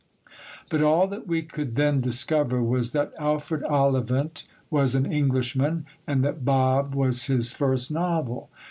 But 0.71 0.81
all 0.81 1.05
that 1.09 1.27
we 1.27 1.43
could 1.43 1.75
then 1.75 2.01
discover 2.01 2.63
was 2.63 2.89
that 2.91 3.13
Alfred 3.19 3.61
Ollivant 3.61 4.45
was 4.71 4.95
an 4.95 5.05
Englishman, 5.05 5.85
and 6.07 6.23
that 6.23 6.43
Bob 6.43 6.95
was 6.95 7.25
his 7.25 7.51
first 7.51 7.91
novel. 7.91 8.49